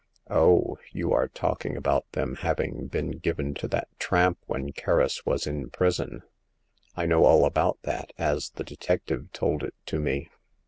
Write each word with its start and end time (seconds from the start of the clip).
Oh! 0.31 0.79
you 0.91 1.13
are 1.13 1.27
talking 1.27 1.77
about 1.77 2.11
them 2.13 2.37
having 2.37 2.87
been 2.87 3.19
given 3.19 3.53
to 3.53 3.67
that 3.67 3.87
tramp 3.99 4.39
when 4.47 4.71
Kerris 4.71 5.27
was 5.27 5.45
in 5.45 5.69
prison. 5.69 6.23
I 6.95 7.05
know 7.05 7.23
all 7.23 7.45
about 7.45 7.77
that, 7.83 8.11
as 8.17 8.49
the 8.49 8.63
detective 8.63 9.31
told 9.31 9.61
it 9.61 9.75
to 9.85 9.99
me. 9.99 10.31